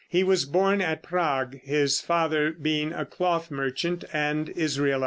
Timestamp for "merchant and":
3.51-4.49